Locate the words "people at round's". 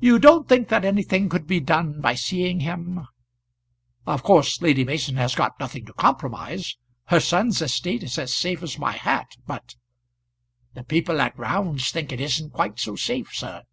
10.84-11.90